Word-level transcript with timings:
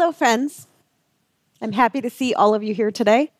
Hello, 0.00 0.12
friends. 0.12 0.68
I'm 1.60 1.72
happy 1.72 2.00
to 2.00 2.08
see 2.08 2.32
all 2.32 2.54
of 2.54 2.62
you 2.62 2.72
here 2.72 2.92
today. 2.92 3.32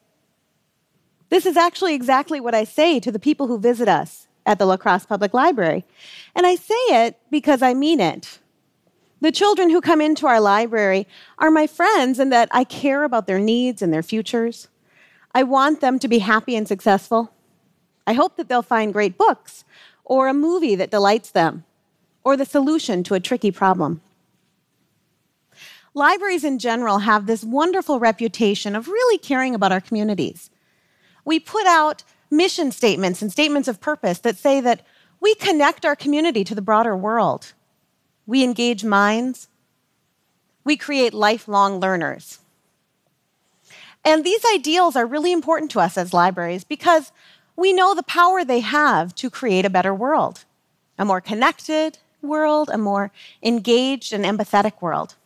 This 1.28 1.46
is 1.46 1.56
actually 1.56 1.94
exactly 1.94 2.40
what 2.40 2.52
I 2.52 2.64
say 2.64 2.98
to 2.98 3.12
the 3.12 3.20
people 3.20 3.46
who 3.46 3.60
visit 3.60 3.86
us 3.86 4.26
at 4.44 4.58
the 4.58 4.66
La 4.66 4.76
Crosse 4.76 5.06
Public 5.06 5.32
Library. 5.32 5.84
And 6.34 6.48
I 6.48 6.56
say 6.56 6.74
it 6.88 7.16
because 7.30 7.62
I 7.62 7.74
mean 7.74 8.00
it. 8.00 8.40
The 9.20 9.30
children 9.30 9.70
who 9.70 9.80
come 9.80 10.00
into 10.00 10.26
our 10.26 10.40
library 10.40 11.06
are 11.38 11.52
my 11.52 11.68
friends 11.68 12.18
in 12.18 12.30
that 12.30 12.48
I 12.50 12.64
care 12.64 13.04
about 13.04 13.28
their 13.28 13.38
needs 13.38 13.80
and 13.80 13.92
their 13.92 14.02
futures. 14.02 14.66
I 15.32 15.44
want 15.44 15.80
them 15.80 16.00
to 16.00 16.08
be 16.08 16.18
happy 16.18 16.56
and 16.56 16.66
successful. 16.66 17.32
I 18.04 18.14
hope 18.14 18.34
that 18.34 18.48
they'll 18.48 18.62
find 18.62 18.92
great 18.92 19.16
books 19.16 19.64
or 20.04 20.26
a 20.26 20.34
movie 20.34 20.74
that 20.74 20.90
delights 20.90 21.30
them 21.30 21.64
or 22.24 22.36
the 22.36 22.44
solution 22.44 23.04
to 23.04 23.14
a 23.14 23.20
tricky 23.20 23.52
problem. 23.52 24.00
Libraries 25.94 26.44
in 26.44 26.58
general 26.58 26.98
have 26.98 27.26
this 27.26 27.44
wonderful 27.44 27.98
reputation 27.98 28.76
of 28.76 28.88
really 28.88 29.18
caring 29.18 29.54
about 29.54 29.72
our 29.72 29.80
communities. 29.80 30.50
We 31.24 31.40
put 31.40 31.66
out 31.66 32.04
mission 32.30 32.70
statements 32.72 33.22
and 33.22 33.32
statements 33.32 33.68
of 33.68 33.80
purpose 33.80 34.18
that 34.20 34.36
say 34.36 34.60
that 34.60 34.82
we 35.20 35.34
connect 35.34 35.84
our 35.84 35.96
community 35.96 36.44
to 36.44 36.54
the 36.54 36.62
broader 36.62 36.96
world. 36.96 37.52
We 38.26 38.44
engage 38.44 38.84
minds. 38.84 39.48
We 40.64 40.76
create 40.76 41.14
lifelong 41.14 41.80
learners. 41.80 42.38
And 44.04 44.24
these 44.24 44.44
ideals 44.54 44.96
are 44.96 45.06
really 45.06 45.32
important 45.32 45.70
to 45.72 45.80
us 45.80 45.98
as 45.98 46.12
libraries 46.12 46.64
because 46.64 47.12
we 47.56 47.72
know 47.72 47.94
the 47.94 48.02
power 48.02 48.44
they 48.44 48.60
have 48.60 49.14
to 49.16 49.28
create 49.30 49.64
a 49.64 49.70
better 49.70 49.94
world, 49.94 50.44
a 50.98 51.04
more 51.04 51.20
connected 51.20 51.98
world, 52.22 52.70
a 52.72 52.78
more 52.78 53.10
engaged 53.42 54.12
and 54.12 54.24
empathetic 54.24 54.80
world. 54.80 55.16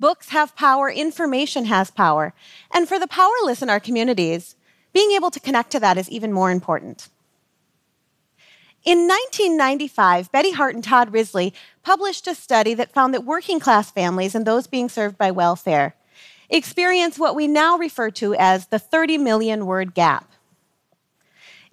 Books 0.00 0.30
have 0.30 0.56
power, 0.56 0.90
information 0.90 1.66
has 1.66 1.90
power. 1.90 2.32
And 2.72 2.88
for 2.88 2.98
the 2.98 3.06
powerless 3.06 3.60
in 3.62 3.70
our 3.70 3.78
communities, 3.78 4.56
being 4.92 5.12
able 5.12 5.30
to 5.30 5.38
connect 5.38 5.70
to 5.72 5.80
that 5.80 5.98
is 5.98 6.08
even 6.08 6.32
more 6.32 6.50
important. 6.50 7.08
In 8.82 9.06
1995, 9.06 10.32
Betty 10.32 10.52
Hart 10.52 10.74
and 10.74 10.82
Todd 10.82 11.12
Risley 11.12 11.52
published 11.82 12.26
a 12.26 12.34
study 12.34 12.72
that 12.74 12.94
found 12.94 13.12
that 13.12 13.26
working 13.26 13.60
class 13.60 13.90
families 13.90 14.34
and 14.34 14.46
those 14.46 14.66
being 14.66 14.88
served 14.88 15.18
by 15.18 15.30
welfare 15.30 15.94
experience 16.50 17.18
what 17.18 17.36
we 17.36 17.46
now 17.46 17.78
refer 17.78 18.10
to 18.10 18.34
as 18.34 18.66
the 18.66 18.78
30 18.78 19.18
million 19.18 19.66
word 19.66 19.94
gap. 19.94 20.32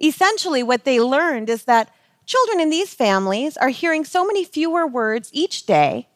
Essentially, 0.02 0.62
what 0.62 0.84
they 0.84 1.00
learned 1.02 1.50
is 1.50 1.64
that 1.64 1.91
children 2.25 2.59
in 2.59 2.69
these 2.69 2.94
families 2.94 3.58
are 3.58 3.69
hearing 3.69 4.06
so 4.06 4.23
many 4.23 4.44
fewer 4.44 4.86
words 4.86 5.30
each 5.34 5.66
day 5.66 6.08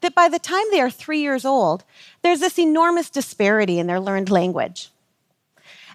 that 0.00 0.14
by 0.14 0.28
the 0.28 0.38
time 0.38 0.64
they 0.70 0.80
are 0.80 0.90
three 0.90 1.20
years 1.20 1.44
old, 1.44 1.84
there's 2.22 2.40
this 2.40 2.58
enormous 2.58 3.10
disparity 3.10 3.78
in 3.78 3.86
their 3.86 4.00
learned 4.00 4.30
language. 4.30 4.90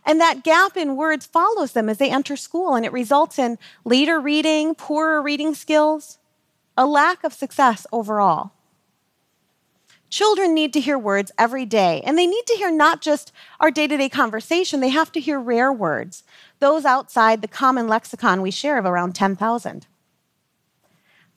And 0.05 0.19
that 0.19 0.43
gap 0.43 0.75
in 0.75 0.95
words 0.95 1.25
follows 1.25 1.73
them 1.73 1.87
as 1.87 1.97
they 1.97 2.09
enter 2.09 2.35
school, 2.35 2.73
and 2.73 2.85
it 2.85 2.91
results 2.91 3.37
in 3.37 3.57
later 3.85 4.19
reading, 4.19 4.73
poorer 4.73 5.21
reading 5.21 5.53
skills, 5.53 6.17
a 6.75 6.85
lack 6.85 7.23
of 7.23 7.33
success 7.33 7.85
overall. 7.91 8.51
Children 10.09 10.53
need 10.53 10.73
to 10.73 10.81
hear 10.81 10.97
words 10.97 11.31
every 11.37 11.65
day, 11.65 12.01
and 12.03 12.17
they 12.17 12.27
need 12.27 12.45
to 12.47 12.55
hear 12.55 12.71
not 12.71 13.01
just 13.01 13.31
our 13.59 13.71
day 13.71 13.87
to 13.87 13.95
day 13.95 14.09
conversation, 14.09 14.81
they 14.81 14.89
have 14.89 15.11
to 15.13 15.21
hear 15.21 15.39
rare 15.39 15.71
words, 15.71 16.23
those 16.59 16.83
outside 16.83 17.41
the 17.41 17.47
common 17.47 17.87
lexicon 17.87 18.41
we 18.41 18.51
share 18.51 18.77
of 18.77 18.85
around 18.85 19.15
10,000. 19.15 19.87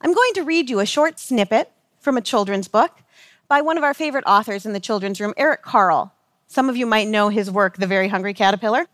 I'm 0.01 0.13
going 0.13 0.33
to 0.33 0.43
read 0.43 0.69
you 0.69 0.79
a 0.79 0.85
short 0.85 1.19
snippet 1.19 1.71
from 2.05 2.15
a 2.15 2.21
children's 2.21 2.67
book 2.69 3.01
by 3.49 3.61
one 3.61 3.77
of 3.77 3.83
our 3.83 3.95
favorite 3.95 4.23
authors 4.27 4.65
in 4.65 4.73
the 4.73 4.79
children's 4.79 5.19
room, 5.19 5.33
Eric 5.35 5.63
Carle. 5.63 6.13
Some 6.47 6.69
of 6.69 6.77
you 6.77 6.85
might 6.85 7.07
know 7.07 7.29
his 7.29 7.49
work, 7.49 7.77
The 7.77 7.87
Very 7.87 8.07
Hungry 8.07 8.33
Caterpillar. 8.33 8.85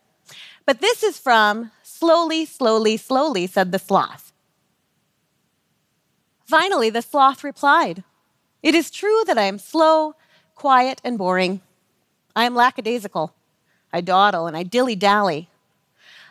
But 0.66 0.80
this 0.80 1.04
is 1.04 1.20
from 1.20 1.72
Slowly, 1.84 2.46
Slowly, 2.46 2.96
Slowly, 2.96 3.48
said 3.48 3.72
the 3.74 3.80
sloth. 3.80 4.32
Finally, 6.46 6.90
the 6.90 7.02
sloth 7.02 7.44
replied, 7.44 8.04
It 8.64 8.74
is 8.74 8.90
true 8.90 9.24
that 9.28 9.38
I 9.38 9.44
am 9.44 9.60
slow, 9.60 10.16
quiet, 10.56 11.02
and 11.04 11.18
boring. 11.18 11.60
I 12.34 12.46
am 12.46 12.56
lackadaisical. 12.56 13.34
I 13.92 14.00
dawdle 14.00 14.48
and 14.48 14.56
I 14.56 14.64
dilly 14.64 14.96
dally. 14.96 15.50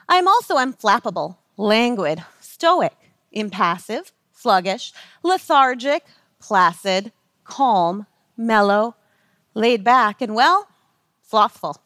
I 0.09 0.17
am 0.17 0.27
also 0.27 0.57
unflappable, 0.57 1.37
languid, 1.59 2.25
stoic, 2.41 2.97
impassive, 3.33 4.13
sluggish, 4.33 4.95
lethargic, 5.23 6.05
placid, 6.41 7.13
calm, 7.45 8.07
mellow, 8.37 8.97
laid 9.55 9.85
back, 9.85 10.21
and 10.21 10.35
well, 10.35 10.69
slothful. 11.23 11.77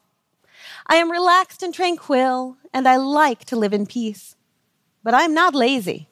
I 0.87 0.95
am 0.95 1.11
relaxed 1.11 1.61
and 1.63 1.73
tranquil, 1.73 2.57
and 2.73 2.87
I 2.87 2.95
like 2.97 3.45
to 3.45 3.55
live 3.55 3.73
in 3.73 3.85
peace. 3.85 4.35
But 5.03 5.13
I 5.13 5.23
am 5.23 5.33
not 5.33 5.53
lazy. 5.53 6.07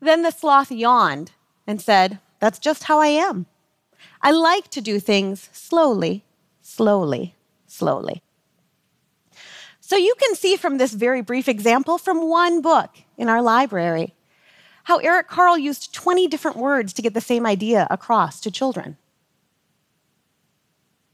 Then 0.00 0.22
the 0.22 0.30
sloth 0.30 0.70
yawned 0.70 1.32
and 1.66 1.80
said, 1.80 2.20
That's 2.40 2.58
just 2.58 2.84
how 2.84 3.00
I 3.00 3.08
am. 3.08 3.46
I 4.22 4.30
like 4.30 4.68
to 4.70 4.80
do 4.80 4.98
things 4.98 5.48
slowly, 5.52 6.24
slowly, 6.60 7.34
slowly. 7.66 8.22
So 9.80 9.96
you 9.96 10.14
can 10.18 10.34
see 10.34 10.56
from 10.56 10.78
this 10.78 10.92
very 10.92 11.20
brief 11.20 11.48
example 11.48 11.96
from 11.96 12.28
one 12.28 12.60
book 12.60 12.90
in 13.16 13.28
our 13.28 13.40
library 13.40 14.15
how 14.86 14.98
Eric 14.98 15.26
Carle 15.26 15.58
used 15.58 15.92
20 15.92 16.28
different 16.28 16.56
words 16.56 16.92
to 16.92 17.02
get 17.02 17.12
the 17.12 17.20
same 17.20 17.44
idea 17.44 17.88
across 17.90 18.38
to 18.40 18.52
children. 18.52 18.96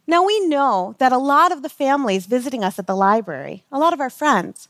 Now, 0.07 0.23
we 0.27 0.47
know 0.47 0.95
that 0.99 1.11
a 1.11 1.17
lot 1.17 1.53
of 1.53 1.63
the 1.63 1.71
families 1.71 2.27
visiting 2.27 2.63
us 2.63 2.79
at 2.79 2.87
the 2.87 2.95
library, 2.95 3.65
a 3.73 3.79
lot 3.79 3.95
of 3.95 4.01
our 4.01 4.11
friends, 4.11 4.69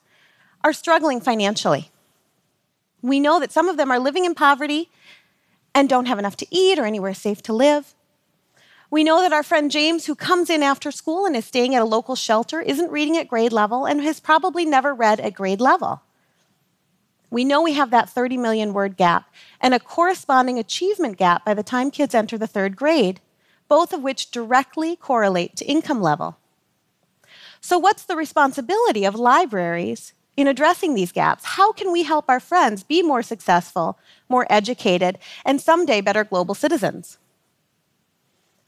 are 0.62 0.72
struggling 0.72 1.20
financially. 1.20 1.90
We 3.02 3.18
know 3.18 3.40
that 3.40 3.50
some 3.50 3.68
of 3.68 3.76
them 3.76 3.90
are 3.90 3.98
living 3.98 4.24
in 4.24 4.36
poverty 4.36 4.88
and 5.74 5.88
don't 5.88 6.06
have 6.06 6.20
enough 6.20 6.36
to 6.36 6.46
eat 6.52 6.78
or 6.78 6.84
anywhere 6.84 7.12
safe 7.12 7.42
to 7.42 7.52
live. 7.52 7.94
We 8.88 9.02
know 9.02 9.20
that 9.20 9.32
our 9.32 9.42
friend 9.42 9.68
James, 9.68 10.06
who 10.06 10.14
comes 10.14 10.48
in 10.48 10.62
after 10.62 10.92
school 10.92 11.26
and 11.26 11.34
is 11.34 11.44
staying 11.44 11.74
at 11.74 11.82
a 11.82 11.86
local 11.86 12.14
shelter, 12.14 12.60
isn't 12.60 12.92
reading 12.92 13.16
at 13.16 13.26
grade 13.26 13.52
level 13.52 13.84
and 13.84 14.00
has 14.00 14.20
probably 14.20 14.64
never 14.64 14.94
read 14.94 15.18
at 15.18 15.34
grade 15.34 15.60
level 15.60 16.02
we 17.32 17.44
know 17.46 17.62
we 17.62 17.72
have 17.72 17.90
that 17.90 18.10
30 18.10 18.36
million 18.36 18.74
word 18.74 18.98
gap 18.98 19.32
and 19.58 19.72
a 19.72 19.80
corresponding 19.80 20.58
achievement 20.58 21.16
gap 21.16 21.46
by 21.46 21.54
the 21.54 21.62
time 21.62 21.90
kids 21.90 22.14
enter 22.14 22.36
the 22.36 22.46
third 22.46 22.76
grade, 22.76 23.20
both 23.68 23.94
of 23.94 24.02
which 24.02 24.30
directly 24.30 24.96
correlate 24.96 25.56
to 25.56 25.64
income 25.64 26.02
level. 26.02 26.36
So, 27.58 27.78
what's 27.78 28.04
the 28.04 28.16
responsibility 28.16 29.06
of 29.06 29.14
libraries 29.14 30.12
in 30.36 30.46
addressing 30.46 30.94
these 30.94 31.10
gaps? 31.10 31.44
How 31.56 31.72
can 31.72 31.90
we 31.90 32.02
help 32.02 32.26
our 32.28 32.40
friends 32.40 32.82
be 32.82 33.02
more 33.02 33.22
successful, 33.22 33.98
more 34.28 34.46
educated, 34.50 35.18
and 35.42 35.58
someday 35.58 36.02
better 36.02 36.24
global 36.24 36.54
citizens? 36.54 37.16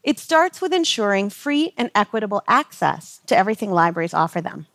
It 0.03 0.19
starts 0.19 0.63
with 0.63 0.73
ensuring 0.73 1.29
free 1.29 1.75
and 1.77 1.91
equitable 1.95 2.43
access 2.49 3.21
to 3.27 3.37
everything 3.37 3.73
libraries 3.73 4.15
offer 4.15 4.41
them. 4.41 4.69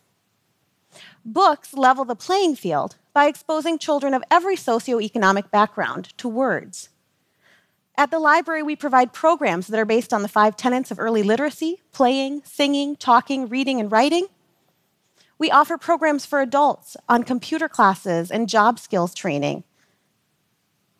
Books 1.31 1.75
level 1.75 2.05
the 2.05 2.15
playing 2.15 2.55
field 2.55 2.95
by 3.13 3.27
exposing 3.27 3.77
children 3.77 4.15
of 4.15 4.23
every 4.31 4.55
socioeconomic 4.55 5.51
background 5.51 6.17
to 6.17 6.27
words. 6.27 6.89
At 7.95 8.09
the 8.09 8.17
library, 8.17 8.63
we 8.63 8.75
provide 8.75 9.13
programs 9.13 9.67
that 9.67 9.79
are 9.79 9.85
based 9.85 10.11
on 10.11 10.23
the 10.23 10.27
five 10.27 10.57
tenets 10.57 10.89
of 10.89 10.99
early 10.99 11.21
literacy 11.21 11.81
playing, 11.91 12.41
singing, 12.45 12.95
talking, 12.95 13.47
reading, 13.47 13.79
and 13.79 13.91
writing. 13.91 14.25
We 15.37 15.51
offer 15.51 15.77
programs 15.77 16.25
for 16.25 16.41
adults 16.41 16.97
on 17.07 17.21
computer 17.21 17.69
classes 17.69 18.31
and 18.31 18.49
job 18.49 18.79
skills 18.79 19.13
training, 19.13 19.65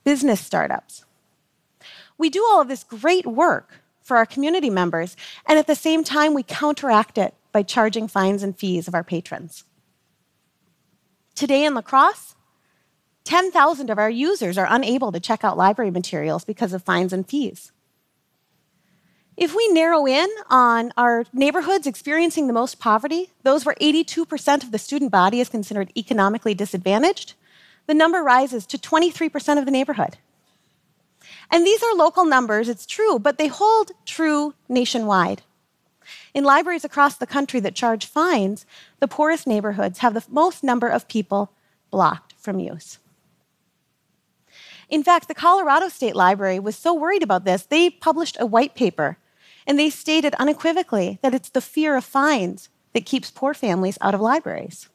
business 0.04 0.40
startups. 0.40 1.06
We 2.20 2.30
do 2.30 2.46
all 2.48 2.62
of 2.62 2.68
this 2.68 2.84
great 2.84 3.26
work 3.26 3.82
for 4.04 4.16
our 4.16 4.28
community 4.28 4.70
members, 4.70 5.18
and 5.48 5.58
at 5.58 5.66
the 5.66 5.74
same 5.74 6.04
time, 6.04 6.36
we 6.36 6.44
counteract 6.44 7.18
it 7.18 7.34
by 7.52 7.64
charging 7.64 8.08
fines 8.08 8.44
and 8.44 8.56
fees 8.56 8.88
of 8.88 8.94
our 8.94 9.04
patrons. 9.04 9.64
Today 11.40 11.64
in 11.64 11.74
La 11.74 11.80
Crosse, 11.80 12.36
10,000 13.24 13.90
of 13.90 13.98
our 13.98 14.10
users 14.10 14.58
are 14.58 14.68
unable 14.70 15.14
to 15.14 15.22
check 15.22 15.46
out 15.46 15.56
library 15.56 15.90
materials 15.90 16.44
because 16.44 16.74
of 16.74 16.84
fines 16.84 17.14
and 17.14 17.26
fees. 17.26 17.72
If 19.38 19.56
we 19.56 19.70
narrow 19.70 20.06
in 20.06 20.28
on 20.50 20.92
our 20.98 21.24
neighborhoods 21.32 21.88
experiencing 21.88 22.48
the 22.48 22.54
most 22.62 22.78
poverty, 22.78 23.32
those 23.44 23.64
where 23.64 23.76
82% 23.76 24.64
of 24.64 24.74
the 24.74 24.78
student 24.78 25.12
body 25.12 25.40
is 25.40 25.48
considered 25.48 25.94
economically 25.96 26.54
disadvantaged, 26.54 27.36
the 27.88 27.94
number 27.94 28.22
rises 28.22 28.66
to 28.66 28.78
23% 28.78 29.58
of 29.58 29.64
the 29.64 29.72
neighborhood. 29.72 30.18
And 31.50 31.66
these 31.66 31.82
are 31.82 31.96
local 31.96 32.26
numbers, 32.26 32.68
it's 32.68 32.86
true, 32.86 33.18
but 33.18 33.38
they 33.38 33.48
hold 33.48 33.92
true 34.06 34.56
nationwide. 34.68 35.44
In 36.34 36.44
libraries 36.44 36.86
across 36.86 37.16
the 37.16 37.28
country 37.28 37.60
that 37.62 37.76
charge 37.76 38.06
fines, 38.06 38.66
the 39.00 39.08
poorest 39.08 39.48
neighborhoods 39.48 40.00
have 40.00 40.14
the 40.14 40.26
most 40.30 40.64
number 40.64 40.88
of 40.88 41.08
people 41.08 41.52
blocked 41.90 42.34
from 42.38 42.60
use. 42.60 43.00
In 44.90 45.04
fact, 45.04 45.28
the 45.28 45.36
Colorado 45.36 45.88
State 45.90 46.16
Library 46.16 46.60
was 46.60 46.76
so 46.76 46.94
worried 46.94 47.24
about 47.24 47.46
this, 47.46 47.64
they 47.64 47.90
published 47.90 48.38
a 48.40 48.46
white 48.46 48.76
paper 48.76 49.18
And 49.70 49.78
they 49.78 49.92
stated 49.92 50.34
unequivocally 50.40 51.20
that 51.22 51.36
it's 51.36 51.50
the 51.50 51.62
fear 51.62 51.96
of 51.96 52.04
fines 52.04 52.70
that 52.94 53.06
keeps 53.06 53.30
poor 53.30 53.54
families 53.54 54.00
out 54.02 54.16
of 54.16 54.20
libraries. 54.20 54.90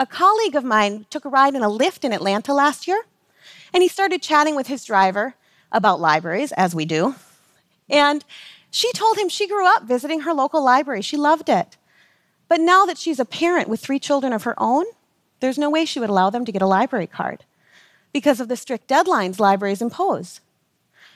A 0.00 0.06
colleague 0.06 0.56
of 0.56 0.64
mine 0.64 1.06
took 1.10 1.24
a 1.24 1.28
ride 1.28 1.54
in 1.54 1.62
a 1.62 1.68
Lyft 1.68 2.02
in 2.02 2.12
Atlanta 2.12 2.52
last 2.52 2.88
year, 2.88 3.00
and 3.72 3.84
he 3.84 3.88
started 3.88 4.20
chatting 4.20 4.56
with 4.56 4.66
his 4.66 4.84
driver 4.84 5.36
about 5.70 6.00
libraries, 6.00 6.50
as 6.52 6.74
we 6.74 6.84
do. 6.84 7.14
And 7.88 8.24
she 8.74 8.90
told 8.90 9.16
him 9.16 9.28
she 9.28 9.46
grew 9.46 9.68
up 9.68 9.84
visiting 9.84 10.22
her 10.22 10.34
local 10.34 10.60
library. 10.60 11.00
She 11.00 11.16
loved 11.16 11.48
it. 11.48 11.76
But 12.48 12.60
now 12.60 12.84
that 12.86 12.98
she's 12.98 13.20
a 13.20 13.24
parent 13.24 13.68
with 13.68 13.78
three 13.78 14.00
children 14.00 14.32
of 14.32 14.42
her 14.42 14.60
own, 14.60 14.84
there's 15.38 15.56
no 15.56 15.70
way 15.70 15.84
she 15.84 16.00
would 16.00 16.10
allow 16.10 16.28
them 16.28 16.44
to 16.44 16.50
get 16.50 16.60
a 16.60 16.66
library 16.66 17.06
card 17.06 17.44
because 18.12 18.40
of 18.40 18.48
the 18.48 18.56
strict 18.56 18.88
deadlines 18.88 19.38
libraries 19.38 19.80
impose. 19.80 20.40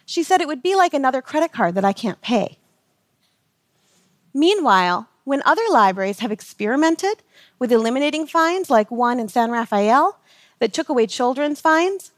She 0.06 0.22
said 0.22 0.40
it 0.40 0.46
would 0.46 0.62
be 0.62 0.76
like 0.76 0.94
another 0.94 1.20
credit 1.20 1.50
card 1.50 1.75
that 1.75 1.84
I 1.84 1.93
can't 1.93 2.20
pay. 2.20 2.58
Meanwhile, 4.32 5.08
when 5.25 5.43
other 5.44 5.64
libraries 5.69 6.20
have 6.20 6.31
experimented 6.31 7.25
with 7.58 7.72
eliminating 7.72 8.28
fines, 8.28 8.70
like 8.70 8.88
one 8.93 9.19
in 9.19 9.26
San 9.26 9.50
Rafael 9.50 10.20
that 10.60 10.72
took 10.72 10.88
away 10.88 11.08
children's 11.08 11.60
fines, 11.60 12.12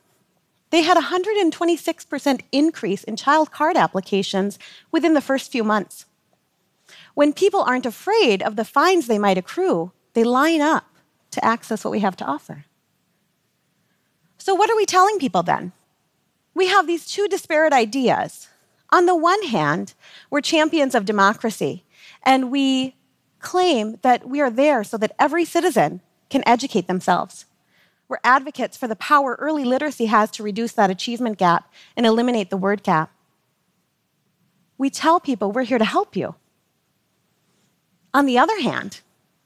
they 0.71 0.83
had 0.83 0.97
a 0.97 1.03
126% 1.03 2.41
increase 2.53 3.05
in 3.05 3.17
child 3.17 3.51
card 3.51 3.77
applications 3.77 4.59
within 4.93 5.15
the 5.15 5.21
first 5.21 5.51
few 5.51 5.65
months. 5.65 6.07
When 7.15 7.33
people 7.33 7.63
aren't 7.63 7.87
afraid 7.87 8.43
of 8.43 8.57
the 8.57 8.65
fines 8.65 9.07
they 9.07 9.19
might 9.19 9.39
accrue, 9.39 9.93
they 10.15 10.25
line 10.25 10.61
up 10.61 10.85
to 11.33 11.45
access 11.45 11.85
what 11.85 11.91
we 11.91 12.01
have 12.01 12.17
to 12.17 12.25
offer. 12.25 12.65
So, 14.39 14.55
what 14.55 14.71
are 14.71 14.77
we 14.77 14.87
telling 14.87 15.19
people 15.19 15.43
then? 15.43 15.73
We 16.55 16.69
have 16.69 16.87
these 16.87 17.07
two 17.07 17.29
disparate 17.29 17.73
ideas. 17.73 18.49
On 18.91 19.07
the 19.07 19.15
one 19.15 19.43
hand, 19.45 19.95
we're 20.31 20.41
champions 20.41 20.95
of 20.95 21.05
democracy, 21.05 21.85
and 22.25 22.51
we 22.51 22.97
claim 23.39 23.99
that 24.03 24.29
we 24.29 24.41
are 24.41 24.51
there 24.51 24.83
so 24.83 24.97
that 24.97 25.15
every 25.19 25.45
citizen 25.45 26.01
can 26.29 26.43
educate 26.47 26.87
themselves. 26.87 27.47
We're 28.11 28.19
advocates 28.25 28.77
for 28.77 28.89
the 28.89 28.97
power 28.97 29.37
early 29.39 29.65
literacy 29.65 30.07
has 30.07 30.33
to 30.33 30.43
reduce 30.43 30.73
that 30.73 30.91
achievement 30.91 31.39
gap 31.39 31.73
and 31.97 32.05
eliminate 32.05 32.51
the 32.51 32.57
word 32.57 32.83
gap. 32.83 33.13
We 34.77 34.91
tell 34.91 35.21
people 35.21 35.53
we're 35.53 35.63
here 35.63 35.79
to 35.79 35.85
help 35.85 36.17
you. 36.17 36.35
On 38.13 38.27
the 38.27 38.37
other 38.37 38.61
hand, 38.61 39.01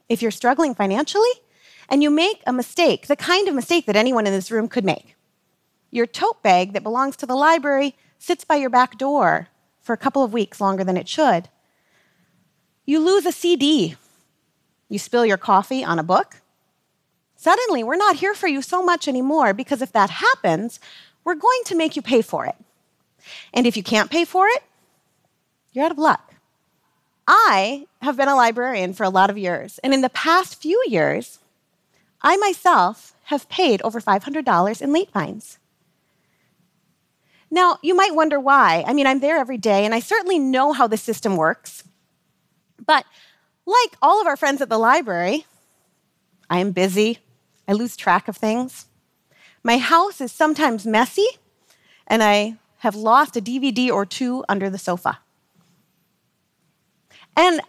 if 0.09 0.23
you're 0.23 0.31
struggling 0.31 0.75
financially 0.75 1.29
and 1.91 2.03
you 2.03 2.09
make 2.09 2.43
a 2.47 2.55
mistake, 2.55 3.07
the 3.07 3.17
kind 3.17 3.49
of 3.49 3.55
mistake 3.55 3.85
that 3.85 3.97
anyone 3.97 4.27
in 4.27 4.33
this 4.33 4.51
room 4.51 4.69
could 4.69 4.85
make, 4.87 5.15
your 5.91 6.07
tote 6.07 6.43
bag 6.43 6.73
that 6.73 6.83
belongs 6.83 7.17
to 7.17 7.27
the 7.27 7.37
library 7.37 7.95
sits 8.19 8.47
by 8.47 8.57
your 8.57 8.71
back 8.71 8.97
door 8.97 9.49
for 9.83 9.93
a 9.93 9.99
couple 9.99 10.25
of 10.25 10.33
weeks 10.33 10.59
longer 10.59 10.85
than 10.85 10.97
it 10.97 11.07
should. 11.07 11.51
You 12.87 12.99
lose 12.99 13.27
a 13.27 13.33
CD. 13.33 13.97
You 14.89 14.99
spill 14.99 15.27
your 15.27 15.37
coffee 15.37 15.85
on 15.85 15.99
a 15.99 16.03
book. 16.03 16.41
Suddenly, 17.45 17.85
we're 17.85 17.97
not 17.97 18.17
here 18.17 18.33
for 18.33 18.49
you 18.49 18.63
so 18.63 18.83
much 18.83 19.07
anymore 19.07 19.53
because 19.53 19.83
if 19.83 19.93
that 19.93 20.09
happens, 20.09 20.81
we're 21.25 21.35
going 21.35 21.61
to 21.67 21.77
make 21.77 21.95
you 21.95 22.01
pay 22.01 22.23
for 22.23 22.47
it. 22.47 22.55
And 23.53 23.67
if 23.67 23.77
you 23.77 23.83
can't 23.83 24.11
pay 24.11 24.25
for 24.25 24.47
it, 24.49 24.63
you're 25.71 25.85
out 25.85 25.91
of 25.91 25.99
luck. 25.99 26.33
I 27.29 27.85
have 28.01 28.17
been 28.17 28.29
a 28.29 28.35
librarian 28.35 28.95
for 28.95 29.05
a 29.05 29.11
lot 29.11 29.29
of 29.29 29.37
years, 29.37 29.79
and 29.85 29.93
in 29.93 30.01
the 30.01 30.09
past 30.09 30.63
few 30.63 30.83
years, 30.87 31.39
I 32.23 32.39
myself 32.39 33.15
have 33.25 33.47
paid 33.51 33.83
over 33.83 34.01
$500 34.01 34.81
in 34.81 34.93
late 34.95 35.11
fines. 35.11 35.59
Now, 37.51 37.77
you 37.83 37.95
might 37.95 38.15
wonder 38.15 38.41
why. 38.41 38.85
I 38.87 38.95
mean, 38.95 39.07
I'm 39.07 39.21
there 39.21 39.37
every 39.37 39.59
day, 39.59 39.85
and 39.85 39.95
I 39.95 40.01
certainly 40.01 40.39
know 40.39 40.73
how 40.73 40.87
the 40.87 40.97
system 40.97 41.37
works. 41.37 41.85
But 42.87 43.05
like 43.67 43.99
all 44.01 44.23
of 44.23 44.27
our 44.27 44.39
friends 44.39 44.63
at 44.63 44.71
the 44.71 44.79
library, 44.79 45.45
I 46.49 46.61
am 46.61 46.73
busy, 46.73 47.19
I 47.67 47.73
lose 47.73 47.97
track 47.97 48.29
of 48.29 48.37
things. 48.37 48.87
My 49.63 49.79
house 49.79 50.21
is 50.21 50.31
sometimes 50.31 50.87
messy, 50.87 51.27
and 52.07 52.23
I 52.23 52.57
have 52.79 52.95
lost 52.95 53.37
a 53.37 53.41
DVD 53.41 53.91
or 53.91 54.05
two 54.05 54.45
under 54.49 54.69
the 54.69 54.79
sofa. 54.79 55.19
And 57.37 57.61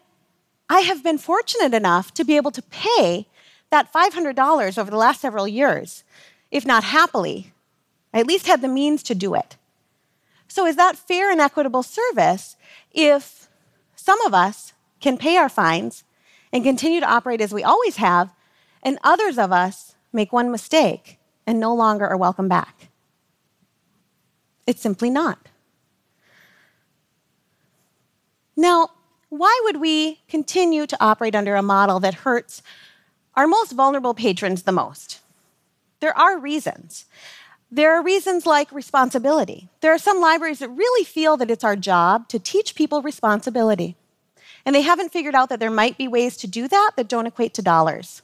I 0.69 0.81
have 0.81 1.03
been 1.03 1.17
fortunate 1.17 1.73
enough 1.73 2.13
to 2.15 2.23
be 2.23 2.35
able 2.35 2.51
to 2.51 2.61
pay 2.61 3.27
that 3.69 3.91
$500 3.93 4.77
over 4.77 4.91
the 4.91 4.97
last 4.97 5.21
several 5.21 5.47
years, 5.47 6.03
if 6.51 6.65
not 6.65 6.83
happily. 6.83 7.53
I 8.13 8.19
at 8.19 8.27
least 8.27 8.47
had 8.47 8.61
the 8.61 8.67
means 8.67 9.03
to 9.03 9.15
do 9.15 9.33
it. 9.33 9.57
So, 10.47 10.65
is 10.65 10.75
that 10.75 10.97
fair 10.97 11.31
and 11.31 11.41
equitable 11.41 11.83
service 11.83 12.55
if 12.93 13.47
some 13.95 14.21
of 14.21 14.33
us 14.33 14.73
can 15.01 15.17
pay 15.17 15.37
our 15.37 15.49
fines 15.49 16.03
and 16.53 16.63
continue 16.63 16.99
to 16.99 17.09
operate 17.09 17.41
as 17.41 17.53
we 17.53 17.63
always 17.63 17.97
have, 17.97 18.31
and 18.85 18.99
others 19.03 19.37
of 19.39 19.51
us 19.51 19.95
make 20.13 20.31
one 20.31 20.51
mistake 20.51 21.17
and 21.45 21.59
no 21.59 21.73
longer 21.73 22.07
are 22.07 22.15
welcome 22.15 22.47
back. 22.47 22.89
It's 24.67 24.81
simply 24.81 25.09
not. 25.09 25.49
Now, 28.55 28.91
why 29.29 29.59
would 29.63 29.81
we 29.81 30.21
continue 30.29 30.85
to 30.87 30.97
operate 31.03 31.35
under 31.35 31.55
a 31.55 31.61
model 31.61 31.99
that 31.99 32.13
hurts 32.13 32.61
our 33.35 33.47
most 33.47 33.73
vulnerable 33.73 34.13
patrons 34.13 34.63
the 34.63 34.71
most? 34.71 35.19
There 35.99 36.17
are 36.17 36.37
reasons. 36.37 37.05
There 37.71 37.93
are 37.93 38.03
reasons 38.03 38.45
like 38.45 38.71
responsibility. 38.71 39.67
There 39.81 39.93
are 39.93 39.97
some 39.97 40.21
libraries 40.21 40.59
that 40.59 40.69
really 40.69 41.03
feel 41.03 41.35
that 41.37 41.51
it's 41.51 41.63
our 41.63 41.75
job 41.75 42.29
to 42.29 42.39
teach 42.39 42.75
people 42.75 43.01
responsibility. 43.01 43.97
And 44.65 44.73
they 44.73 44.81
haven't 44.81 45.11
figured 45.11 45.35
out 45.35 45.49
that 45.49 45.59
there 45.59 45.71
might 45.71 45.97
be 45.97 46.07
ways 46.07 46.37
to 46.37 46.47
do 46.47 46.67
that 46.67 46.91
that 46.95 47.09
don't 47.09 47.27
equate 47.27 47.53
to 47.55 47.61
dollars. 47.61 48.21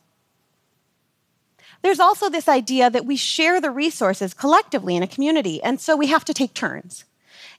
There's 1.82 2.00
also 2.00 2.30
this 2.30 2.48
idea 2.48 2.90
that 2.90 3.06
we 3.06 3.16
share 3.16 3.60
the 3.60 3.72
resources 3.72 4.34
collectively 4.34 4.96
in 4.96 5.04
a 5.04 5.08
community, 5.08 5.62
and 5.64 5.80
so 5.80 5.96
we 5.96 6.08
have 6.08 6.26
to 6.26 6.34
take 6.34 6.54
turns. 6.54 7.06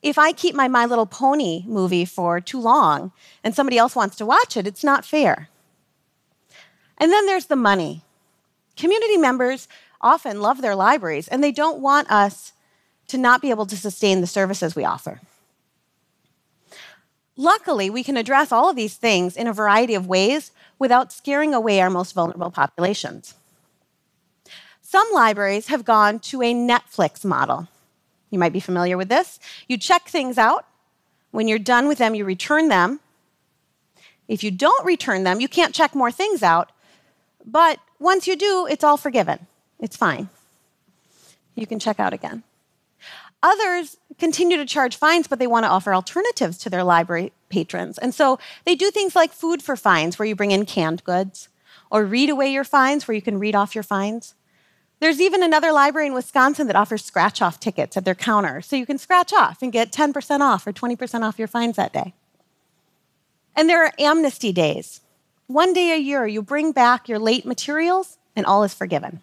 If 0.01 0.19
I 0.19 0.33
keep 0.33 0.55
my 0.55 0.69
My 0.69 0.85
Little 0.85 1.07
Pony 1.07 1.65
movie 1.67 2.05
for 2.05 2.41
too 2.41 2.61
long 2.61 3.13
and 3.43 3.55
somebody 3.55 3.79
else 3.79 3.95
wants 3.95 4.17
to 4.17 4.27
watch 4.27 4.57
it, 4.57 4.67
it's 4.67 4.85
not 4.85 5.05
fair. 5.05 5.49
And 6.99 7.11
then 7.11 7.27
there's 7.27 7.47
the 7.47 7.57
money. 7.57 8.03
Community 8.77 9.17
members 9.17 9.69
often 10.01 10.41
love 10.41 10.61
their 10.61 10.75
libraries, 10.75 11.29
and 11.29 11.43
they 11.43 11.53
don't 11.53 11.81
want 11.81 12.11
us 12.11 12.53
to 13.09 13.19
not 13.19 13.43
be 13.43 13.51
able 13.51 13.67
to 13.67 13.77
sustain 13.77 14.21
the 14.21 14.27
services 14.27 14.75
we 14.75 14.85
offer. 14.85 15.21
Luckily, 17.37 17.89
we 17.91 18.05
can 18.05 18.17
address 18.17 18.53
all 18.53 18.69
of 18.69 18.77
these 18.77 18.97
things 18.97 19.37
in 19.37 19.47
a 19.47 19.53
variety 19.53 19.95
of 19.95 20.07
ways 20.07 20.53
without 20.79 21.13
scaring 21.13 21.55
away 21.55 21.81
our 21.81 21.91
most 21.91 22.13
vulnerable 22.13 22.51
populations. 22.51 23.35
Some 24.93 25.09
libraries 25.15 25.69
have 25.69 25.87
gone 25.87 26.19
to 26.19 26.43
a 26.43 26.53
Netflix 26.53 27.25
model. 27.25 27.67
You 28.29 28.39
might 28.39 28.53
be 28.53 28.61
familiar 28.61 28.99
with 28.99 29.09
this. 29.09 29.41
You 29.67 29.79
check 29.79 30.07
things 30.07 30.37
out. 30.37 30.67
When 31.31 31.49
you're 31.49 31.59
done 31.59 31.89
with 31.89 31.97
them, 31.97 32.15
you 32.15 32.27
return 32.27 32.69
them. 32.69 33.01
If 34.29 34.45
you 34.45 34.51
don't 34.51 34.85
return 34.85 35.25
them, 35.25 35.41
you 35.41 35.49
can't 35.49 35.75
check 35.75 35.95
more 35.95 36.13
things 36.13 36.43
out. 36.43 36.73
But 37.43 37.79
once 37.99 38.27
you 38.27 38.37
do, 38.37 38.67
it's 38.67 38.85
all 38.85 38.99
forgiven. 38.99 39.47
It's 39.81 39.97
fine. 39.97 40.29
You 41.55 41.67
can 41.67 41.79
check 41.79 41.99
out 41.99 42.13
again. 42.13 42.43
Others 43.43 43.97
continue 44.19 44.59
to 44.59 44.67
charge 44.67 44.97
fines, 44.97 45.27
but 45.27 45.39
they 45.39 45.47
want 45.47 45.65
to 45.65 45.71
offer 45.71 45.95
alternatives 45.95 46.59
to 46.59 46.69
their 46.69 46.85
library 46.85 47.33
patrons. 47.49 47.97
And 47.97 48.15
so 48.15 48.39
they 48.67 48.75
do 48.75 48.91
things 48.91 49.17
like 49.17 49.33
food 49.33 49.63
for 49.63 49.75
fines, 49.75 50.19
where 50.19 50.29
you 50.29 50.37
bring 50.37 50.51
in 50.51 50.67
canned 50.67 51.03
goods, 51.03 51.49
or 51.91 52.05
read 52.05 52.29
away 52.29 52.53
your 52.53 52.63
fines, 52.63 53.09
where 53.09 53.15
you 53.15 53.23
can 53.23 53.39
read 53.39 53.55
off 53.55 53.75
your 53.75 53.85
fines. 53.85 54.35
There's 55.03 55.21
even 55.21 55.43
another 55.43 55.73
library 55.73 56.07
in 56.07 56.15
Wisconsin 56.15 56.69
that 56.69 56.77
offers 56.77 57.05
scratch 57.05 57.43
off 57.43 57.59
tickets 57.59 57.97
at 57.97 58.05
their 58.05 58.15
counter. 58.15 58.63
So 58.63 58.77
you 58.77 58.87
can 58.87 58.99
scratch 58.99 59.33
off 59.33 59.61
and 59.61 59.73
get 59.73 59.91
10% 59.91 60.41
off 60.43 60.65
or 60.65 60.73
20% 60.73 61.23
off 61.25 61.41
your 61.41 61.49
fines 61.49 61.75
that 61.75 61.93
day. 61.93 62.15
And 63.57 63.69
there 63.69 63.85
are 63.85 63.93
amnesty 63.99 64.53
days. 64.53 65.01
One 65.49 65.73
day 65.73 65.91
a 65.93 65.99
year, 65.99 66.25
you 66.29 66.41
bring 66.41 66.71
back 66.71 67.09
your 67.09 67.19
late 67.19 67.45
materials 67.45 68.19
and 68.37 68.47
all 68.47 68.63
is 68.63 68.75
forgiven. 68.75 69.23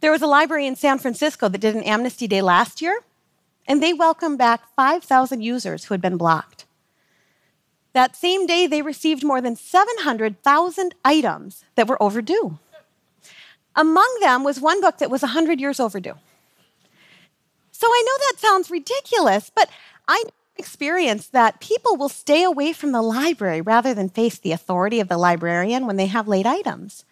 There 0.00 0.10
was 0.10 0.22
a 0.22 0.26
library 0.26 0.66
in 0.66 0.74
San 0.74 0.98
Francisco 0.98 1.48
that 1.48 1.60
did 1.60 1.76
an 1.76 1.84
amnesty 1.84 2.26
day 2.26 2.42
last 2.42 2.82
year, 2.82 3.04
and 3.68 3.80
they 3.80 3.92
welcomed 3.92 4.38
back 4.38 4.74
5,000 4.74 5.40
users 5.40 5.84
who 5.84 5.94
had 5.94 6.02
been 6.02 6.16
blocked. 6.16 6.64
That 7.92 8.16
same 8.16 8.44
day, 8.44 8.66
they 8.66 8.82
received 8.82 9.22
more 9.22 9.40
than 9.40 9.54
700,000 9.54 10.96
items 11.04 11.64
that 11.76 11.86
were 11.86 12.02
overdue. 12.02 12.58
Among 13.78 14.18
them 14.20 14.42
was 14.42 14.60
one 14.60 14.80
book 14.80 14.98
that 14.98 15.08
was 15.08 15.22
100 15.22 15.60
years 15.60 15.78
overdue. 15.78 16.14
So 17.70 17.86
I 17.86 18.02
know 18.04 18.26
that 18.26 18.40
sounds 18.40 18.72
ridiculous, 18.72 19.52
but 19.54 19.70
I 20.08 20.24
experienced 20.56 21.30
that 21.30 21.60
people 21.60 21.96
will 21.96 22.08
stay 22.08 22.42
away 22.42 22.72
from 22.72 22.90
the 22.90 23.02
library 23.02 23.60
rather 23.60 23.94
than 23.94 24.08
face 24.08 24.36
the 24.36 24.50
authority 24.50 24.98
of 24.98 25.06
the 25.06 25.16
librarian 25.16 25.86
when 25.86 25.96
they 25.96 26.06
have 26.06 26.26
late 26.26 26.44
items. 26.44 27.04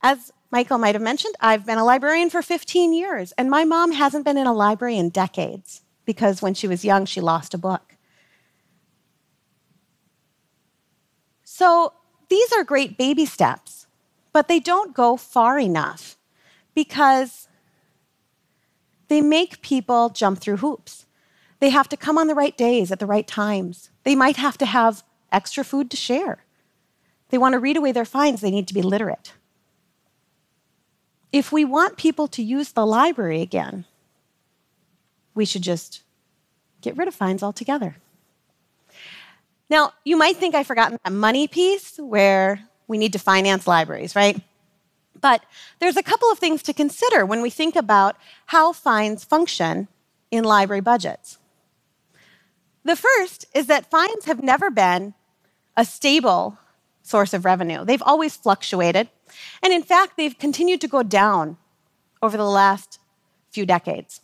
As 0.00 0.32
Michael 0.52 0.78
might 0.78 0.94
have 0.94 1.02
mentioned, 1.02 1.34
I've 1.40 1.66
been 1.66 1.78
a 1.78 1.84
librarian 1.84 2.30
for 2.30 2.40
15 2.40 2.92
years, 2.92 3.32
and 3.32 3.50
my 3.50 3.64
mom 3.64 3.90
hasn't 3.90 4.24
been 4.24 4.38
in 4.38 4.46
a 4.46 4.54
library 4.54 4.96
in 4.96 5.08
decades 5.08 5.82
because 6.04 6.40
when 6.40 6.54
she 6.54 6.68
was 6.68 6.84
young, 6.84 7.04
she 7.04 7.20
lost 7.20 7.52
a 7.52 7.58
book. 7.58 7.96
So 11.42 11.94
these 12.28 12.52
are 12.52 12.62
great 12.62 12.96
baby 12.96 13.26
steps, 13.26 13.79
but 14.32 14.48
they 14.48 14.60
don't 14.60 14.94
go 14.94 15.16
far 15.16 15.58
enough 15.58 16.16
because 16.74 17.48
they 19.08 19.20
make 19.20 19.60
people 19.62 20.08
jump 20.08 20.40
through 20.40 20.58
hoops. 20.58 21.06
They 21.58 21.70
have 21.70 21.88
to 21.88 21.96
come 21.96 22.16
on 22.16 22.26
the 22.26 22.34
right 22.34 22.56
days 22.56 22.90
at 22.92 23.00
the 23.00 23.06
right 23.06 23.26
times. 23.26 23.90
They 24.04 24.14
might 24.14 24.36
have 24.36 24.56
to 24.58 24.66
have 24.66 25.02
extra 25.32 25.64
food 25.64 25.90
to 25.90 25.96
share. 25.96 26.44
They 27.30 27.38
want 27.38 27.52
to 27.54 27.58
read 27.58 27.76
away 27.76 27.92
their 27.92 28.04
fines, 28.04 28.40
they 28.40 28.50
need 28.50 28.68
to 28.68 28.74
be 28.74 28.82
literate. 28.82 29.34
If 31.32 31.52
we 31.52 31.64
want 31.64 31.96
people 31.96 32.26
to 32.28 32.42
use 32.42 32.72
the 32.72 32.86
library 32.86 33.40
again, 33.40 33.84
we 35.34 35.44
should 35.44 35.62
just 35.62 36.02
get 36.80 36.96
rid 36.96 37.06
of 37.06 37.14
fines 37.14 37.42
altogether. 37.42 37.96
Now, 39.68 39.92
you 40.04 40.16
might 40.16 40.36
think 40.36 40.54
I've 40.54 40.66
forgotten 40.66 40.98
that 41.04 41.12
money 41.12 41.46
piece 41.46 41.96
where 41.98 42.68
we 42.90 42.98
need 42.98 43.12
to 43.12 43.18
finance 43.20 43.68
libraries, 43.68 44.16
right? 44.16 44.42
But 45.18 45.44
there's 45.78 45.96
a 45.96 46.02
couple 46.02 46.30
of 46.32 46.40
things 46.40 46.60
to 46.64 46.74
consider 46.74 47.24
when 47.24 47.40
we 47.40 47.48
think 47.48 47.76
about 47.76 48.16
how 48.46 48.72
fines 48.72 49.22
function 49.22 49.86
in 50.32 50.42
library 50.42 50.80
budgets. 50.80 51.38
The 52.84 52.96
first 52.96 53.46
is 53.54 53.68
that 53.68 53.90
fines 53.90 54.24
have 54.24 54.42
never 54.42 54.70
been 54.70 55.14
a 55.76 55.84
stable 55.84 56.58
source 57.02 57.32
of 57.32 57.44
revenue. 57.44 57.84
They've 57.84 58.02
always 58.02 58.36
fluctuated. 58.36 59.08
And 59.62 59.72
in 59.72 59.84
fact, 59.84 60.16
they've 60.16 60.36
continued 60.36 60.80
to 60.80 60.88
go 60.88 61.04
down 61.04 61.58
over 62.20 62.36
the 62.36 62.44
last 62.44 62.98
few 63.50 63.64
decades. 63.64 64.20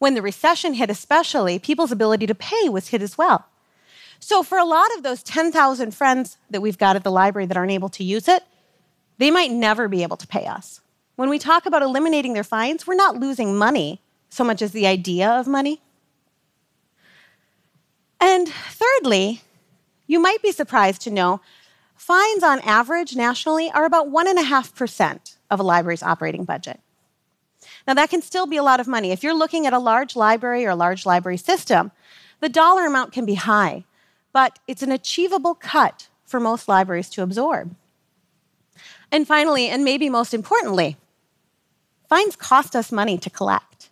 When 0.00 0.14
the 0.14 0.22
recession 0.22 0.74
hit, 0.74 0.90
especially, 0.90 1.60
people's 1.60 1.92
ability 1.92 2.26
to 2.26 2.34
pay 2.34 2.68
was 2.68 2.88
hit 2.88 3.02
as 3.02 3.16
well. 3.16 3.46
So, 4.20 4.42
for 4.42 4.58
a 4.58 4.64
lot 4.64 4.88
of 4.96 5.02
those 5.02 5.22
10,000 5.22 5.94
friends 5.94 6.38
that 6.50 6.60
we've 6.60 6.78
got 6.78 6.96
at 6.96 7.04
the 7.04 7.10
library 7.10 7.46
that 7.46 7.56
aren't 7.56 7.72
able 7.72 7.88
to 7.90 8.04
use 8.04 8.28
it, 8.28 8.42
they 9.18 9.30
might 9.30 9.50
never 9.50 9.88
be 9.88 10.02
able 10.02 10.16
to 10.16 10.26
pay 10.26 10.46
us. 10.46 10.80
When 11.16 11.28
we 11.28 11.38
talk 11.38 11.66
about 11.66 11.82
eliminating 11.82 12.32
their 12.32 12.44
fines, 12.44 12.86
we're 12.86 12.94
not 12.94 13.16
losing 13.16 13.56
money 13.56 14.00
so 14.28 14.44
much 14.44 14.62
as 14.62 14.72
the 14.72 14.86
idea 14.86 15.28
of 15.28 15.46
money. 15.46 15.80
And 18.20 18.48
thirdly, 18.48 19.42
you 20.06 20.20
might 20.20 20.42
be 20.42 20.52
surprised 20.52 21.02
to 21.02 21.10
know 21.10 21.40
fines 21.96 22.42
on 22.42 22.60
average 22.60 23.16
nationally 23.16 23.70
are 23.70 23.84
about 23.84 24.08
1.5% 24.08 25.36
of 25.50 25.60
a 25.60 25.62
library's 25.62 26.02
operating 26.02 26.44
budget. 26.44 26.80
Now, 27.86 27.94
that 27.94 28.10
can 28.10 28.22
still 28.22 28.46
be 28.46 28.56
a 28.56 28.62
lot 28.62 28.80
of 28.80 28.86
money. 28.86 29.12
If 29.12 29.22
you're 29.22 29.34
looking 29.34 29.66
at 29.66 29.72
a 29.72 29.78
large 29.78 30.14
library 30.14 30.64
or 30.66 30.70
a 30.70 30.76
large 30.76 31.06
library 31.06 31.38
system, 31.38 31.90
the 32.40 32.48
dollar 32.48 32.86
amount 32.86 33.12
can 33.12 33.24
be 33.24 33.34
high 33.34 33.84
but 34.32 34.58
it's 34.66 34.82
an 34.82 34.92
achievable 34.92 35.54
cut 35.54 36.08
for 36.24 36.40
most 36.40 36.68
libraries 36.68 37.08
to 37.10 37.22
absorb. 37.22 37.74
And 39.10 39.26
finally, 39.26 39.68
and 39.68 39.84
maybe 39.84 40.10
most 40.10 40.34
importantly, 40.34 40.96
fines 42.08 42.36
cost 42.36 42.76
us 42.76 42.92
money 42.92 43.18
to 43.18 43.30
collect. 43.30 43.90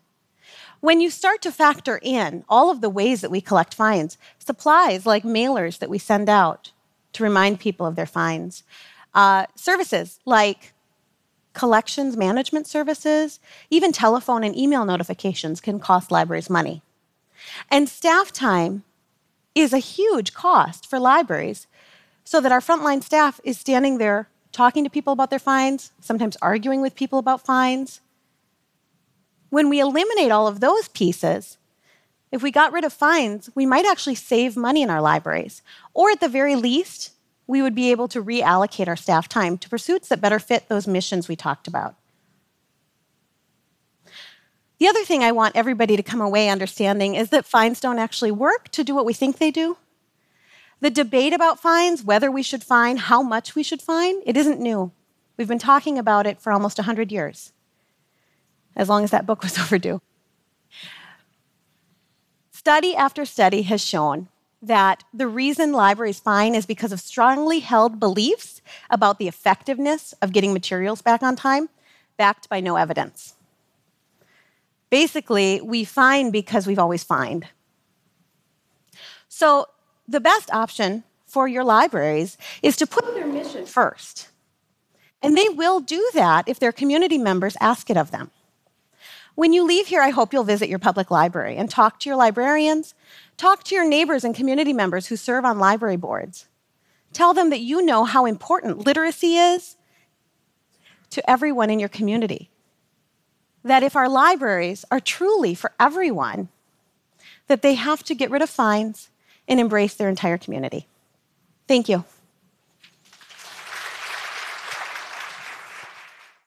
When 0.81 1.01
you 1.01 1.11
start 1.11 1.43
to 1.43 1.51
factor 1.51 1.99
in 2.03 2.45
all 2.49 2.71
of 2.71 2.81
the 2.81 2.91
ways 2.91 3.23
that 3.23 3.31
we 3.31 3.41
collect 3.41 3.75
fines, 3.75 4.19
supplies 4.39 5.07
like 5.07 5.25
mailers 5.25 5.79
that 5.79 5.91
we 5.91 5.99
send 5.99 6.29
out 6.29 6.71
to 7.15 7.23
remind 7.23 7.61
people 7.61 7.87
of 7.87 7.97
their 7.97 8.07
fines, 8.07 8.63
uh, 9.15 9.47
services 9.55 10.21
like 10.27 10.75
collections 11.55 12.17
management 12.17 12.67
services, 12.67 13.41
even 13.71 13.91
telephone 13.91 14.45
and 14.45 14.55
email 14.55 14.85
notifications 14.85 15.61
can 15.61 15.81
cost 15.81 16.11
libraries 16.11 16.51
money. 16.51 16.83
And 17.71 17.89
staff 17.89 18.31
time 18.31 18.85
is 19.57 19.73
a 19.73 19.79
huge 19.79 20.35
cost 20.35 20.87
for 20.89 21.01
libraries, 21.01 21.67
so 22.25 22.41
that 22.41 22.53
our 22.53 22.61
frontline 22.61 23.03
staff 23.03 23.41
is 23.43 23.59
standing 23.59 23.99
there 23.99 24.29
talking 24.53 24.85
to 24.85 24.91
people 24.91 25.13
about 25.13 25.31
their 25.31 25.39
fines, 25.39 25.93
sometimes 26.01 26.37
arguing 26.43 26.81
with 26.81 26.95
people 26.95 27.19
about 27.19 27.45
fines. 27.45 28.01
When 29.51 29.69
we 29.69 29.81
eliminate 29.81 30.31
all 30.31 30.47
of 30.47 30.61
those 30.61 30.89
pieces, 30.89 31.57
if 32.31 32.43
we 32.43 32.51
got 32.51 32.73
rid 32.73 32.85
of 32.85 32.93
fines, 32.93 33.49
we 33.55 33.65
might 33.65 33.87
actually 33.87 34.15
save 34.15 34.57
money 34.57 34.83
in 34.83 34.91
our 34.91 35.01
libraries. 35.01 35.63
Or 35.95 36.11
at 36.11 36.21
the 36.21 36.29
very 36.29 36.55
least, 36.55 37.13
we 37.47 37.63
would 37.63 37.75
be 37.75 37.91
able 37.91 38.09
to 38.09 38.23
reallocate 38.23 38.89
our 38.89 38.97
staff 38.97 39.29
time 39.29 39.57
to 39.59 39.69
pursuits 39.69 40.09
that 40.09 40.21
better 40.21 40.39
fit 40.39 40.69
those 40.69 40.87
missions 40.87 41.29
we 41.29 41.37
talked 41.37 41.69
about. 41.69 41.95
The 44.79 44.89
other 44.89 45.05
thing 45.05 45.23
I 45.23 45.33
want 45.33 45.57
everybody 45.57 45.97
to 45.97 46.03
come 46.03 46.21
away 46.21 46.49
understanding 46.49 47.15
is 47.15 47.31
that 47.31 47.47
fines 47.47 47.81
don't 47.81 47.99
actually 47.99 48.31
work 48.31 48.69
to 48.71 48.85
do 48.85 48.95
what 48.95 49.07
we 49.07 49.15
think 49.15 49.39
they 49.39 49.51
do. 49.51 49.79
The 50.81 50.91
debate 50.91 51.33
about 51.33 51.61
fines, 51.61 52.05
whether 52.05 52.31
we 52.31 52.43
should 52.43 52.63
fine, 52.63 52.99
how 52.99 53.23
much 53.23 53.55
we 53.55 53.63
should 53.63 53.81
fine, 53.81 54.17
it 54.27 54.37
isn't 54.37 54.61
new. 54.61 54.93
We've 55.39 55.49
been 55.49 55.59
talking 55.59 55.99
about 55.99 56.27
it 56.27 56.41
for 56.41 56.53
almost 56.53 56.79
100 56.79 57.11
years, 57.11 57.53
as 58.75 58.89
long 58.89 59.03
as 59.03 59.11
that 59.11 59.27
book 59.27 59.43
was 59.43 59.59
overdue. 59.59 60.03
Study 62.51 62.95
after 62.95 63.25
study 63.25 63.63
has 63.63 63.83
shown 63.83 64.29
that 64.61 65.05
the 65.15 65.29
reason 65.29 65.73
libraries 65.73 66.19
fine 66.19 66.55
is 66.55 66.67
because 66.67 66.93
of 66.93 67.01
strongly 67.01 67.61
held 67.61 68.01
beliefs 68.01 68.61
about 68.91 69.19
the 69.19 69.29
effectiveness 69.29 70.13
of 70.21 70.33
getting 70.33 70.53
materials 70.53 71.01
back 71.01 71.23
on 71.23 71.37
time, 71.37 71.69
backed 72.17 72.49
by 72.49 72.61
no 72.61 72.77
evidence. 72.77 73.36
Basically, 74.91 75.61
we 75.61 75.85
find 75.85 76.33
because 76.33 76.67
we've 76.67 76.79
always 76.79 77.03
fined. 77.03 77.47
So, 79.29 79.67
the 80.09 80.21
best 80.21 80.53
option 80.53 81.03
for 81.27 81.49
your 81.49 81.65
libraries 81.65 82.39
is 82.63 82.77
to 82.77 82.87
put 82.87 83.05
their 83.15 83.27
mission 83.27 83.67
first. 83.67 84.29
And 85.23 85.37
they 85.37 85.49
will 85.49 85.81
do 85.81 86.09
that 86.15 86.49
if 86.49 86.61
their 86.61 86.73
community 86.73 87.19
members 87.19 87.57
ask 87.61 87.91
it 87.91 87.97
of 87.97 88.13
them. 88.13 88.31
When 89.35 89.53
you 89.53 89.65
leave 89.65 89.89
here, 89.89 90.01
I 90.01 90.11
hope 90.11 90.33
you'll 90.33 90.45
visit 90.45 90.69
your 90.69 90.79
public 90.79 91.11
library 91.11 91.57
and 91.57 91.69
talk 91.69 92.01
to 92.01 92.09
your 92.09 92.17
librarians, 92.17 92.95
talk 93.37 93.65
to 93.65 93.75
your 93.75 93.87
neighbors 93.87 94.25
and 94.25 94.35
community 94.35 94.73
members 94.73 95.09
who 95.09 95.17
serve 95.17 95.45
on 95.45 95.59
library 95.59 95.97
boards. 95.97 96.47
Tell 97.13 97.35
them 97.35 97.51
that 97.51 97.61
you 97.61 97.85
know 97.85 98.05
how 98.05 98.25
important 98.25 98.87
literacy 98.87 99.37
is 99.37 99.77
to 101.11 101.29
everyone 101.31 101.71
in 101.71 101.79
your 101.79 101.89
community 101.89 102.51
that 103.67 103.83
if 103.83 103.97
our 103.97 104.09
libraries 104.09 104.85
are 104.91 105.01
truly 105.01 105.55
for 105.55 105.73
everyone, 105.79 106.49
that 107.49 107.63
they 107.63 107.75
have 107.75 108.03
to 108.05 108.15
get 108.15 108.31
rid 108.31 108.43
of 108.43 108.49
fines 108.49 109.11
and 109.49 109.59
embrace 109.59 109.95
their 109.95 110.09
entire 110.09 110.39
community. 110.39 110.87
Thank 111.67 111.89
you. 111.89 112.05